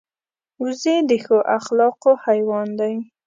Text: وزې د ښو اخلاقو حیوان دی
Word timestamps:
وزې 0.61 0.95
د 1.09 1.11
ښو 1.23 1.37
اخلاقو 1.57 2.11
حیوان 2.25 2.67
دی 2.79 2.93